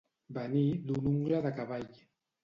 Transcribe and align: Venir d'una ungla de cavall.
Venir 0.35 0.61
d'una 0.87 1.11
ungla 1.11 1.41
de 1.47 1.51
cavall. 1.59 1.85